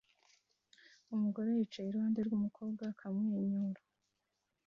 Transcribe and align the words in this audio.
Umugore 1.13 1.49
yicaye 1.57 1.87
iruhande 1.89 2.19
rwumukobwa 2.27 2.83
ukamwenyura 2.93 3.81